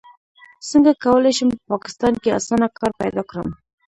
[0.69, 3.47] څنګه کولی شم په پاکستان کې اسانه کار پیدا کړم